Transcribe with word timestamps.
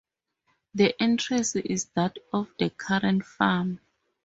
The 0.73 0.99
entrance 0.99 1.55
is 1.55 1.85
that 1.95 2.17
of 2.33 2.49
the 2.57 2.71
current 2.71 3.23
farm. 3.23 3.79